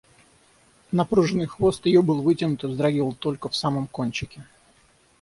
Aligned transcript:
Напруженный 0.91 1.45
хвост 1.45 1.85
ее 1.85 2.01
был 2.01 2.23
вытянут 2.23 2.63
и 2.63 2.65
вздрагивал 2.65 3.13
только 3.13 3.49
в 3.49 3.55
самом 3.55 3.85
кончике. 3.85 4.43